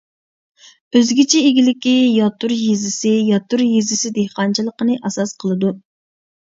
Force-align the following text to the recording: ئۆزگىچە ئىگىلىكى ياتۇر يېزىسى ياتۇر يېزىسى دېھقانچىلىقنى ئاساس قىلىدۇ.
ئۆزگىچە 0.99 1.41
ئىگىلىكى 1.49 1.93
ياتۇر 1.97 2.57
يېزىسى 2.57 3.13
ياتۇر 3.31 3.67
يېزىسى 3.69 4.15
دېھقانچىلىقنى 4.21 5.01
ئاساس 5.05 5.41
قىلىدۇ. 5.45 5.77